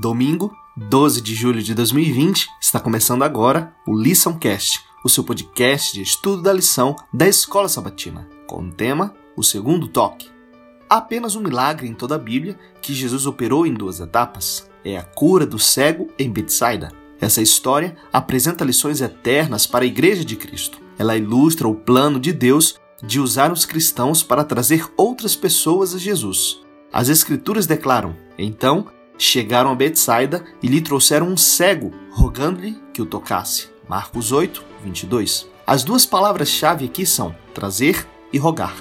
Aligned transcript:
Domingo, 0.00 0.56
12 0.76 1.20
de 1.20 1.34
julho 1.34 1.60
de 1.60 1.74
2020, 1.74 2.48
está 2.60 2.78
começando 2.78 3.24
agora 3.24 3.74
o 3.84 3.98
LiçãoCast, 3.98 4.84
o 5.04 5.08
seu 5.08 5.24
podcast 5.24 5.92
de 5.92 6.02
estudo 6.02 6.40
da 6.40 6.52
lição 6.52 6.94
da 7.12 7.26
Escola 7.26 7.68
Sabatina, 7.68 8.28
com 8.46 8.62
o 8.62 8.70
tema 8.70 9.12
O 9.36 9.42
Segundo 9.42 9.88
Toque. 9.88 10.30
Há 10.88 10.98
apenas 10.98 11.34
um 11.34 11.42
milagre 11.42 11.88
em 11.88 11.94
toda 11.94 12.14
a 12.14 12.18
Bíblia 12.18 12.56
que 12.80 12.94
Jesus 12.94 13.26
operou 13.26 13.66
em 13.66 13.74
duas 13.74 13.98
etapas. 13.98 14.70
É 14.84 14.96
a 14.96 15.02
cura 15.02 15.44
do 15.44 15.58
cego 15.58 16.06
em 16.16 16.30
Betsaida. 16.30 16.92
Essa 17.20 17.42
história 17.42 17.96
apresenta 18.12 18.64
lições 18.64 19.00
eternas 19.00 19.66
para 19.66 19.84
a 19.84 19.88
Igreja 19.88 20.24
de 20.24 20.36
Cristo. 20.36 20.80
Ela 20.96 21.16
ilustra 21.16 21.66
o 21.66 21.74
plano 21.74 22.20
de 22.20 22.32
Deus 22.32 22.78
de 23.02 23.18
usar 23.18 23.50
os 23.50 23.66
cristãos 23.66 24.22
para 24.22 24.44
trazer 24.44 24.86
outras 24.96 25.34
pessoas 25.34 25.92
a 25.92 25.98
Jesus. 25.98 26.60
As 26.92 27.08
Escrituras 27.08 27.66
declaram: 27.66 28.14
Então 28.38 28.86
chegaram 29.18 29.70
a 29.70 29.74
Betsaida 29.74 30.44
e 30.62 30.68
lhe 30.68 30.80
trouxeram 30.80 31.26
um 31.26 31.36
cego, 31.36 31.92
rogando-lhe 32.10 32.80
que 32.94 33.02
o 33.02 33.06
tocasse. 33.06 33.68
Marcos 33.88 34.32
8, 34.32 34.64
22. 34.84 35.48
As 35.66 35.82
duas 35.82 36.06
palavras-chave 36.06 36.86
aqui 36.86 37.04
são 37.04 37.34
trazer 37.52 38.06
e 38.32 38.38
rogar. 38.38 38.76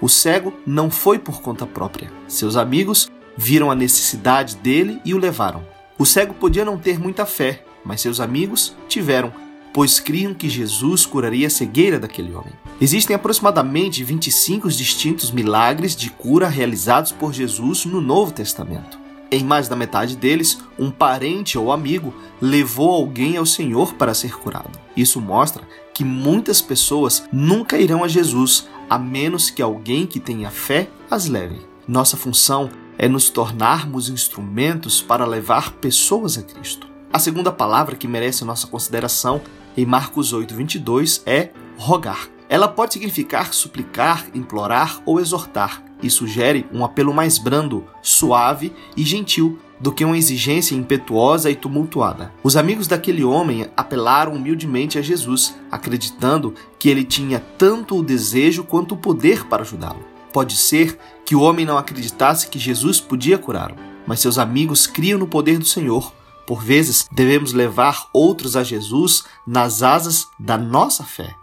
O 0.00 0.08
cego 0.08 0.52
não 0.66 0.90
foi 0.90 1.18
por 1.18 1.40
conta 1.40 1.66
própria. 1.66 2.10
Seus 2.26 2.56
amigos 2.56 3.08
viram 3.36 3.70
a 3.70 3.74
necessidade 3.74 4.56
dele 4.56 5.00
e 5.04 5.14
o 5.14 5.18
levaram. 5.18 5.64
O 5.98 6.04
cego 6.04 6.34
podia 6.34 6.64
não 6.64 6.78
ter 6.78 6.98
muita 6.98 7.24
fé, 7.24 7.64
mas 7.84 8.00
seus 8.00 8.18
amigos 8.18 8.74
tiveram, 8.88 9.32
pois 9.72 10.00
criam 10.00 10.34
que 10.34 10.48
Jesus 10.48 11.06
curaria 11.06 11.46
a 11.46 11.50
cegueira 11.50 12.00
daquele 12.00 12.34
homem. 12.34 12.52
Existem 12.80 13.14
aproximadamente 13.14 14.02
25 14.02 14.68
distintos 14.68 15.30
milagres 15.30 15.94
de 15.94 16.10
cura 16.10 16.48
realizados 16.48 17.12
por 17.12 17.32
Jesus 17.32 17.84
no 17.84 18.00
Novo 18.00 18.32
Testamento. 18.32 19.01
Em 19.32 19.42
mais 19.42 19.66
da 19.66 19.74
metade 19.74 20.14
deles, 20.14 20.58
um 20.78 20.90
parente 20.90 21.56
ou 21.56 21.72
amigo 21.72 22.12
levou 22.38 22.90
alguém 22.90 23.38
ao 23.38 23.46
Senhor 23.46 23.94
para 23.94 24.12
ser 24.12 24.38
curado. 24.38 24.78
Isso 24.94 25.22
mostra 25.22 25.66
que 25.94 26.04
muitas 26.04 26.60
pessoas 26.60 27.24
nunca 27.32 27.78
irão 27.78 28.04
a 28.04 28.08
Jesus 28.08 28.68
a 28.90 28.98
menos 28.98 29.48
que 29.48 29.62
alguém 29.62 30.06
que 30.06 30.20
tenha 30.20 30.50
fé 30.50 30.86
as 31.10 31.28
leve. 31.28 31.66
Nossa 31.88 32.14
função 32.14 32.68
é 32.98 33.08
nos 33.08 33.30
tornarmos 33.30 34.10
instrumentos 34.10 35.00
para 35.00 35.24
levar 35.24 35.72
pessoas 35.76 36.36
a 36.36 36.42
Cristo. 36.42 36.86
A 37.10 37.18
segunda 37.18 37.50
palavra 37.50 37.96
que 37.96 38.06
merece 38.06 38.44
nossa 38.44 38.66
consideração 38.66 39.40
em 39.74 39.86
Marcos 39.86 40.34
8, 40.34 40.54
22 40.54 41.22
é 41.24 41.48
rogar. 41.78 42.28
Ela 42.50 42.68
pode 42.68 42.92
significar 42.92 43.54
suplicar, 43.54 44.26
implorar 44.34 45.00
ou 45.06 45.18
exortar 45.18 45.82
e 46.02 46.10
sugere 46.10 46.66
um 46.72 46.84
apelo 46.84 47.14
mais 47.14 47.38
brando, 47.38 47.84
suave 48.02 48.72
e 48.96 49.04
gentil 49.04 49.58
do 49.82 49.90
que 49.90 50.04
uma 50.04 50.16
exigência 50.16 50.76
impetuosa 50.76 51.50
e 51.50 51.56
tumultuada. 51.56 52.32
Os 52.42 52.56
amigos 52.56 52.86
daquele 52.86 53.24
homem 53.24 53.66
apelaram 53.76 54.34
humildemente 54.34 54.96
a 54.98 55.02
Jesus, 55.02 55.56
acreditando 55.70 56.54
que 56.78 56.88
ele 56.88 57.04
tinha 57.04 57.40
tanto 57.58 57.98
o 57.98 58.02
desejo 58.02 58.62
quanto 58.62 58.94
o 58.94 58.98
poder 58.98 59.44
para 59.46 59.62
ajudá-lo. 59.62 60.04
Pode 60.32 60.56
ser 60.56 60.98
que 61.26 61.34
o 61.34 61.40
homem 61.40 61.66
não 61.66 61.76
acreditasse 61.76 62.48
que 62.48 62.58
Jesus 62.58 63.00
podia 63.00 63.36
curá-lo, 63.36 63.76
mas 64.06 64.20
seus 64.20 64.38
amigos 64.38 64.86
criam 64.86 65.18
no 65.18 65.26
poder 65.26 65.58
do 65.58 65.66
Senhor. 65.66 66.12
Por 66.46 66.62
vezes, 66.62 67.08
devemos 67.10 67.52
levar 67.52 68.08
outros 68.12 68.56
a 68.56 68.62
Jesus 68.62 69.24
nas 69.46 69.82
asas 69.82 70.28
da 70.38 70.56
nossa 70.56 71.04
fé. 71.04 71.41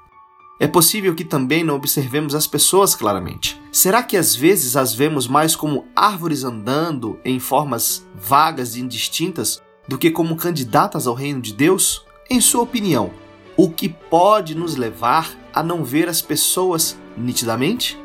É 0.59 0.67
possível 0.67 1.15
que 1.15 1.23
também 1.23 1.63
não 1.63 1.75
observemos 1.75 2.35
as 2.35 2.45
pessoas 2.45 2.93
claramente. 2.93 3.59
Será 3.71 4.03
que 4.03 4.17
às 4.17 4.35
vezes 4.35 4.75
as 4.75 4.93
vemos 4.93 5.25
mais 5.25 5.55
como 5.55 5.85
árvores 5.95 6.43
andando 6.43 7.17
em 7.23 7.39
formas 7.39 8.05
vagas 8.13 8.75
e 8.75 8.81
indistintas 8.81 9.61
do 9.87 9.97
que 9.97 10.11
como 10.11 10.35
candidatas 10.35 11.07
ao 11.07 11.15
reino 11.15 11.39
de 11.39 11.53
Deus? 11.53 12.05
Em 12.30 12.42
sua 12.42 12.64
opinião, 12.64 13.09
o 13.55 13.69
que 13.69 13.87
pode 13.87 14.53
nos 14.53 14.75
levar 14.75 15.33
a 15.53 15.64
não 15.64 15.81
ver 15.81 16.09
as 16.09 16.21
pessoas 16.21 16.99
nitidamente? 17.15 17.98